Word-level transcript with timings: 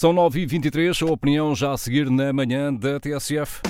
São 0.00 0.14
9h23, 0.14 1.04
a 1.04 1.10
opinião 1.10 1.56
já 1.56 1.72
a 1.72 1.76
seguir 1.76 2.08
na 2.08 2.32
manhã 2.32 2.72
da 2.72 3.00
TSF. 3.00 3.62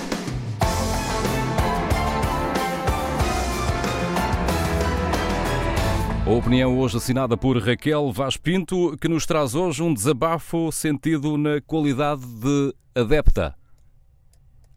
A 6.23 6.29
opinião 6.29 6.77
hoje 6.77 6.97
assinada 6.97 7.35
por 7.35 7.57
Raquel 7.57 8.11
Vaz 8.11 8.37
Pinto, 8.37 8.95
que 9.01 9.07
nos 9.07 9.25
traz 9.25 9.55
hoje 9.55 9.81
um 9.81 9.91
desabafo 9.91 10.71
sentido 10.71 11.35
na 11.35 11.61
qualidade 11.61 12.23
de 12.23 12.75
adepta. 12.93 13.55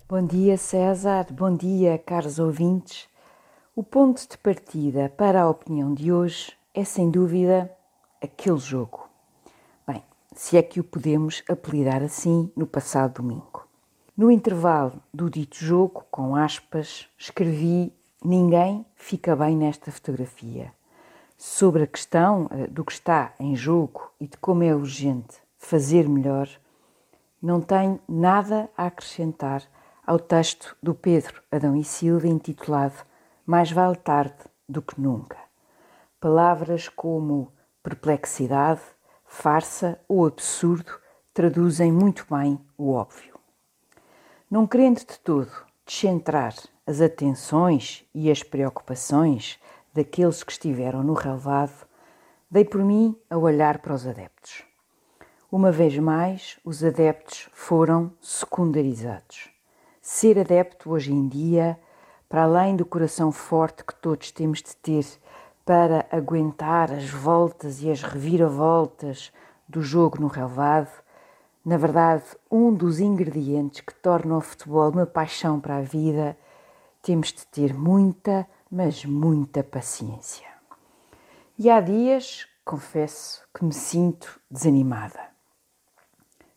Bom 0.09 0.27
dia, 0.27 0.57
César. 0.57 1.27
Bom 1.31 1.55
dia, 1.55 1.99
caros 1.99 2.39
ouvintes. 2.39 3.07
O 3.77 3.83
ponto 3.83 4.27
de 4.27 4.39
partida 4.39 5.13
para 5.19 5.43
a 5.43 5.51
opinião 5.51 5.93
de 5.93 6.11
hoje 6.11 6.55
é, 6.73 6.83
sem 6.83 7.11
dúvida, 7.11 7.71
aquele 8.23 8.57
jogo. 8.57 9.12
Se 10.35 10.57
é 10.57 10.63
que 10.63 10.81
o 10.81 10.85
podemos 10.85 11.43
apelidar 11.49 12.03
assim 12.03 12.51
no 12.57 12.67
passado 12.67 13.23
domingo. 13.23 13.67
No 14.17 14.31
intervalo 14.31 15.03
do 15.13 15.29
dito 15.29 15.57
jogo, 15.57 16.05
com 16.11 16.37
aspas, 16.37 17.09
escrevi: 17.19 17.93
Ninguém 18.25 18.87
fica 18.95 19.35
bem 19.35 19.57
nesta 19.57 19.91
fotografia 19.91 20.73
sobre 21.45 21.83
a 21.83 21.87
questão 21.89 22.49
eh, 22.53 22.69
do 22.69 22.85
que 22.85 22.93
está 22.93 23.35
em 23.41 23.57
jogo 23.57 24.13
e 24.21 24.29
de 24.29 24.37
como 24.37 24.63
é 24.63 24.73
urgente 24.73 25.43
fazer 25.59 26.09
melhor, 26.09 26.49
não 27.43 27.61
tenho 27.61 27.99
nada 28.09 28.71
a 28.77 28.87
acrescentar 28.87 29.65
ao 30.07 30.21
texto 30.21 30.77
do 30.81 30.95
Pedro 30.95 31.43
Adão 31.51 31.75
e 31.75 31.83
Silva 31.83 32.29
intitulado 32.29 32.95
Mais 33.45 33.73
vale 33.73 33.97
tarde 33.97 34.37
do 34.69 34.81
que 34.81 35.01
nunca. 35.01 35.37
Palavras 36.21 36.89
como 36.89 37.53
perplexidade, 37.83 38.83
farsa 39.33 39.99
ou 40.07 40.27
absurdo 40.27 40.93
traduzem 41.33 41.91
muito 41.91 42.27
bem 42.31 42.61
o 42.77 42.93
óbvio. 42.93 43.41
Não 44.49 44.67
querendo 44.67 44.99
de 44.99 45.19
todo 45.19 45.51
descentrar 45.87 46.55
as 46.87 47.01
atenções 47.01 48.05
e 48.15 48.31
as 48.31 48.43
preocupações 48.43 49.59
daqueles 49.95 50.45
que 50.45 50.53
estiveram 50.53 51.03
no 51.03 51.15
relevado, 51.15 51.87
dei 52.51 52.63
por 52.63 52.85
mim 52.85 53.19
a 53.31 53.39
olhar 53.39 53.79
para 53.79 53.95
os 53.95 54.07
adeptos. 54.07 54.65
Uma 55.51 55.73
vez 55.73 55.97
mais, 55.99 56.59
os 56.63 56.85
adeptos 56.85 57.49
foram 57.55 58.13
secundarizados. 58.21 59.49
Ser 60.03 60.39
adepto 60.39 60.91
hoje 60.91 61.11
em 61.11 61.27
dia, 61.27 61.81
para 62.29 62.43
além 62.43 62.77
do 62.77 62.85
coração 62.85 63.33
forte 63.33 63.83
que 63.83 63.95
todos 63.95 64.31
temos 64.31 64.59
de 64.59 64.77
ter 64.77 65.07
para 65.65 66.07
aguentar 66.11 66.93
as 66.93 67.09
voltas 67.09 67.83
e 67.83 67.91
as 67.91 68.03
reviravoltas 68.03 69.33
do 69.69 69.81
jogo 69.83 70.21
no 70.21 70.27
relevado, 70.27 70.91
na 71.65 71.77
verdade, 71.77 72.25
um 72.51 72.75
dos 72.75 72.99
ingredientes 72.99 73.81
que 73.81 73.95
torna 73.95 74.37
o 74.37 74.41
futebol 74.41 74.91
uma 74.91 75.07
paixão 75.07 75.61
para 75.61 75.77
a 75.77 75.83
vida, 75.83 76.37
temos 77.01 77.29
de 77.33 77.47
ter 77.47 77.73
muita, 77.73 78.47
mas 78.69 79.05
muita 79.05 79.63
paciência. 79.63 80.47
E 81.57 81.71
há 81.71 81.81
dias, 81.81 82.49
confesso, 82.65 83.45
que 83.55 83.65
me 83.65 83.73
sinto 83.73 84.41
desanimada. 84.51 85.21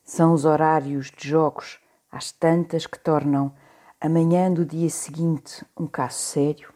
São 0.03 0.33
os 0.33 0.43
horários 0.43 1.11
de 1.11 1.29
jogos 1.29 1.79
às 2.11 2.31
tantas 2.31 2.87
que 2.87 2.97
tornam 2.97 3.53
a 4.01 4.09
manhã 4.09 4.51
do 4.51 4.65
dia 4.65 4.89
seguinte 4.89 5.63
um 5.77 5.85
caso 5.85 6.17
sério. 6.17 6.74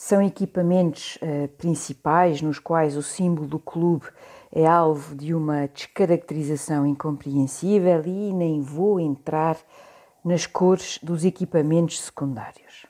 São 0.00 0.22
equipamentos 0.22 1.16
uh, 1.16 1.48
principais 1.58 2.40
nos 2.40 2.60
quais 2.60 2.96
o 2.96 3.02
símbolo 3.02 3.48
do 3.48 3.58
clube 3.58 4.06
é 4.52 4.64
alvo 4.64 5.16
de 5.16 5.34
uma 5.34 5.66
descaracterização 5.66 6.86
incompreensível 6.86 8.04
e 8.06 8.32
nem 8.32 8.60
vou 8.60 9.00
entrar 9.00 9.58
nas 10.24 10.46
cores 10.46 11.00
dos 11.02 11.24
equipamentos 11.24 12.00
secundários 12.00 12.86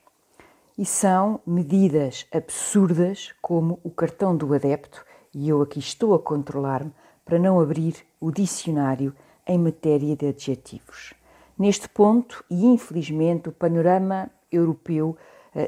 e 0.76 0.84
são 0.84 1.40
medidas 1.46 2.26
absurdas 2.30 3.32
como 3.40 3.80
o 3.82 3.90
cartão 3.90 4.36
do 4.36 4.52
adepto, 4.52 5.02
e 5.34 5.48
eu 5.48 5.62
aqui 5.62 5.78
estou 5.78 6.14
a 6.14 6.18
controlar-me 6.18 6.92
para 7.24 7.38
não 7.38 7.58
abrir 7.58 7.96
o 8.20 8.30
dicionário 8.30 9.14
em 9.46 9.58
matéria 9.58 10.14
de 10.14 10.26
adjetivos. 10.26 11.14
Neste 11.58 11.88
ponto, 11.88 12.44
e 12.50 12.66
infelizmente, 12.66 13.48
o 13.48 13.52
panorama 13.52 14.30
europeu 14.52 15.16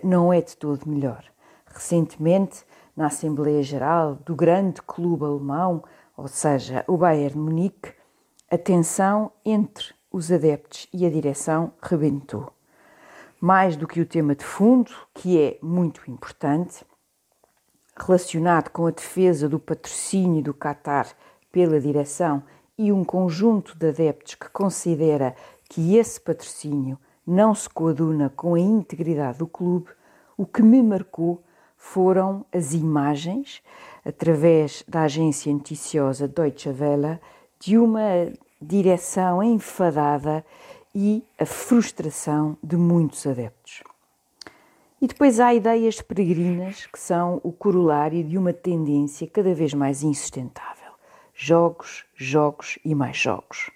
não 0.02 0.32
é 0.32 0.40
de 0.40 0.56
todo 0.56 0.88
melhor. 0.88 1.24
Recentemente, 1.66 2.64
na 2.96 3.06
Assembleia 3.06 3.62
Geral 3.62 4.16
do 4.26 4.34
grande 4.34 4.82
clube 4.82 5.24
alemão, 5.24 5.82
ou 6.16 6.28
seja, 6.28 6.84
o 6.86 6.96
Bayern 6.96 7.38
Munique, 7.38 7.92
a 8.50 8.58
tensão 8.58 9.30
entre 9.44 9.94
os 10.10 10.30
adeptos 10.30 10.88
e 10.92 11.06
a 11.06 11.10
direção 11.10 11.72
rebentou 11.80 12.52
mais 13.40 13.74
do 13.74 13.88
que 13.88 14.00
o 14.00 14.06
tema 14.06 14.34
de 14.34 14.44
fundo, 14.44 14.92
que 15.14 15.40
é 15.40 15.58
muito 15.62 16.02
importante, 16.10 16.84
relacionado 17.96 18.68
com 18.68 18.86
a 18.86 18.90
defesa 18.90 19.48
do 19.48 19.58
patrocínio 19.58 20.42
do 20.42 20.54
Qatar 20.54 21.08
pela 21.50 21.80
direção 21.80 22.42
e 22.76 22.92
um 22.92 23.02
conjunto 23.02 23.76
de 23.76 23.88
adeptos 23.88 24.34
que 24.34 24.48
considera 24.50 25.34
que 25.68 25.96
esse 25.96 26.20
patrocínio 26.20 26.98
não 27.26 27.54
se 27.54 27.68
coaduna 27.68 28.30
com 28.34 28.54
a 28.54 28.60
integridade 28.60 29.38
do 29.38 29.46
clube, 29.46 29.90
o 30.36 30.46
que 30.46 30.62
me 30.62 30.82
marcou 30.82 31.42
foram 31.76 32.44
as 32.52 32.74
imagens, 32.74 33.62
através 34.04 34.84
da 34.86 35.02
agência 35.02 35.52
noticiosa 35.52 36.28
Deutsche 36.28 36.68
Welle, 36.68 37.18
de 37.58 37.78
uma 37.78 38.32
direção 38.60 39.42
enfadada 39.42 40.44
e 40.94 41.24
a 41.38 41.46
frustração 41.46 42.56
de 42.62 42.76
muitos 42.76 43.26
adeptos. 43.26 43.82
E 45.00 45.06
depois 45.06 45.40
há 45.40 45.54
ideias 45.54 46.02
peregrinas 46.02 46.86
que 46.86 46.98
são 46.98 47.40
o 47.42 47.50
corolário 47.50 48.22
de 48.22 48.36
uma 48.36 48.52
tendência 48.52 49.26
cada 49.26 49.54
vez 49.54 49.72
mais 49.72 50.02
insustentável: 50.02 50.92
jogos, 51.34 52.04
jogos 52.14 52.78
e 52.84 52.94
mais 52.94 53.16
jogos. 53.16 53.70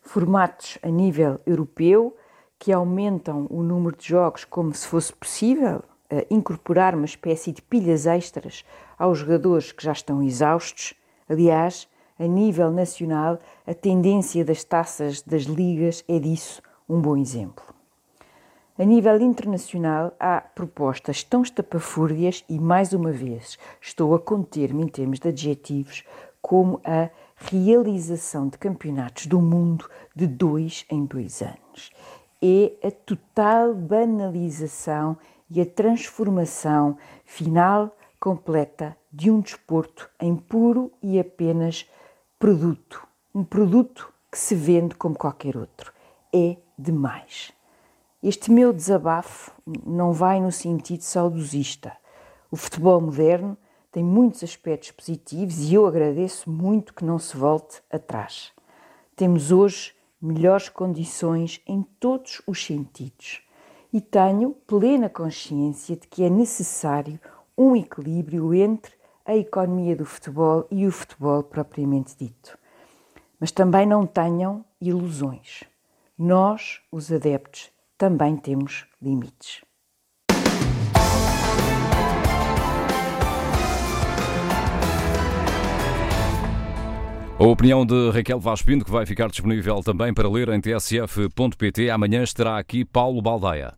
Formatos 0.00 0.78
a 0.82 0.88
nível 0.88 1.40
europeu 1.44 2.16
que 2.60 2.70
aumentam 2.72 3.46
o 3.48 3.62
número 3.62 3.96
de 3.96 4.06
jogos 4.06 4.44
como 4.44 4.74
se 4.74 4.86
fosse 4.86 5.12
possível 5.14 5.82
incorporar 6.30 6.94
uma 6.94 7.06
espécie 7.06 7.52
de 7.52 7.62
pilhas 7.62 8.06
extras 8.06 8.64
aos 8.98 9.18
jogadores 9.18 9.72
que 9.72 9.82
já 9.82 9.92
estão 9.92 10.22
exaustos. 10.22 10.92
Aliás, 11.26 11.88
a 12.18 12.26
nível 12.26 12.70
nacional, 12.70 13.38
a 13.66 13.72
tendência 13.72 14.44
das 14.44 14.62
taças 14.62 15.22
das 15.22 15.44
ligas 15.44 16.04
é 16.06 16.18
disso 16.18 16.60
um 16.86 17.00
bom 17.00 17.16
exemplo. 17.16 17.64
A 18.78 18.84
nível 18.84 19.18
internacional, 19.20 20.12
há 20.20 20.42
propostas 20.42 21.22
tão 21.24 21.40
estapafúrdias 21.40 22.44
e, 22.46 22.58
mais 22.58 22.92
uma 22.92 23.10
vez, 23.10 23.58
estou 23.80 24.14
a 24.14 24.18
conter-me 24.18 24.82
em 24.84 24.88
termos 24.88 25.18
de 25.18 25.28
adjetivos, 25.28 26.04
como 26.42 26.78
a 26.84 27.08
realização 27.36 28.48
de 28.48 28.58
campeonatos 28.58 29.26
do 29.26 29.40
mundo 29.40 29.88
de 30.14 30.26
dois 30.26 30.84
em 30.90 31.06
dois 31.06 31.40
anos. 31.40 31.90
É 32.42 32.72
a 32.86 32.90
total 32.90 33.74
banalização 33.74 35.16
e 35.50 35.60
a 35.60 35.66
transformação 35.66 36.96
final 37.24 37.94
completa 38.18 38.96
de 39.12 39.30
um 39.30 39.40
desporto 39.40 40.08
em 40.20 40.36
puro 40.36 40.92
e 41.02 41.18
apenas 41.18 41.88
produto, 42.38 43.06
um 43.34 43.42
produto 43.42 44.12
que 44.30 44.38
se 44.38 44.54
vende 44.54 44.94
como 44.94 45.16
qualquer 45.16 45.56
outro. 45.56 45.92
É 46.32 46.56
demais. 46.78 47.52
Este 48.22 48.50
meu 48.50 48.72
desabafo 48.72 49.50
não 49.84 50.12
vai 50.12 50.40
no 50.40 50.52
sentido 50.52 51.02
saudosista. 51.02 51.96
O 52.50 52.56
futebol 52.56 53.00
moderno 53.00 53.56
tem 53.90 54.04
muitos 54.04 54.44
aspectos 54.44 54.92
positivos 54.92 55.58
e 55.60 55.74
eu 55.74 55.86
agradeço 55.86 56.48
muito 56.48 56.94
que 56.94 57.04
não 57.04 57.18
se 57.18 57.36
volte 57.36 57.82
atrás. 57.90 58.52
Temos 59.16 59.50
hoje 59.50 59.94
melhores 60.20 60.68
condições 60.68 61.60
em 61.66 61.82
todos 61.98 62.42
os 62.46 62.64
sentidos 62.64 63.42
e 63.92 64.00
tenho 64.00 64.50
plena 64.66 65.08
consciência 65.08 65.96
de 65.96 66.06
que 66.06 66.22
é 66.22 66.30
necessário 66.30 67.18
um 67.56 67.74
equilíbrio 67.74 68.54
entre 68.54 68.92
a 69.24 69.36
economia 69.36 69.96
do 69.96 70.04
futebol 70.04 70.66
e 70.70 70.86
o 70.86 70.92
futebol 70.92 71.42
propriamente 71.42 72.16
dito. 72.16 72.58
Mas 73.38 73.50
também 73.50 73.86
não 73.86 74.06
tenham 74.06 74.64
ilusões. 74.80 75.64
Nós, 76.16 76.80
os 76.90 77.12
adeptos, 77.12 77.70
também 77.96 78.36
temos 78.36 78.86
limites. 79.00 79.62
A 87.40 87.44
opinião 87.46 87.86
de 87.86 88.10
Raquel 88.10 88.38
Vaz 88.38 88.60
Pinto, 88.60 88.84
que 88.84 88.90
vai 88.90 89.06
ficar 89.06 89.30
disponível 89.30 89.82
também 89.82 90.12
para 90.12 90.28
ler 90.28 90.50
em 90.50 90.60
tsf.pt. 90.60 91.88
Amanhã 91.88 92.22
estará 92.22 92.58
aqui 92.58 92.84
Paulo 92.84 93.22
Baldaia. 93.22 93.68